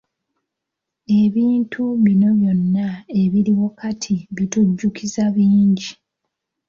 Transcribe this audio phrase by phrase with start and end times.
[1.21, 2.87] Ebintu bino byonna
[3.21, 5.89] ebiriwo kati bitujjukiza bingi.